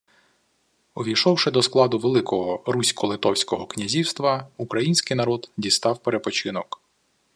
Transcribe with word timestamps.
Увійшовши 0.95 1.51
до 1.51 1.61
складу 1.61 1.99
Великого 1.99 2.63
Русько-Литовського 2.65 3.65
князівства, 3.65 4.47
український 4.57 5.17
народ 5.17 5.49
дістав 5.57 5.97
перепочинок 5.99 6.81